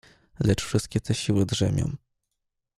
"Lecz 0.39 0.63
wszystkie 0.63 1.01
te 1.01 1.13
siły 1.15 1.45
„drzemią“." 1.45 1.95